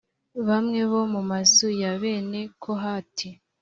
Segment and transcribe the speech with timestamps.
[0.47, 3.27] bamwe bo mu mazu ya bene kohati